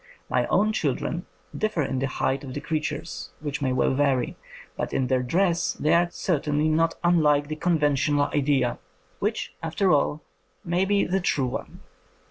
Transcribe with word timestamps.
My 0.31 0.47
own 0.47 0.73
children 0.73 1.27
differ 1.55 1.83
in 1.83 1.99
the 1.99 2.07
height 2.07 2.43
of 2.43 2.55
the 2.55 2.59
creatures, 2.59 3.29
which 3.39 3.61
may 3.61 3.71
well 3.71 3.93
vary, 3.93 4.35
but 4.75 4.93
in 4.93 5.05
their 5.05 5.21
dress 5.21 5.73
they 5.73 5.93
are 5.93 6.09
certainly 6.09 6.67
not 6.69 6.95
unlike 7.03 7.49
the 7.49 7.55
conventional 7.55 8.23
idea, 8.33 8.79
which, 9.19 9.53
after 9.61 9.91
all, 9.91 10.23
may 10.65 10.79
also 10.81 10.87
be 10.89 11.03
the 11.05 11.19
true 11.19 11.45
one. 11.45 11.81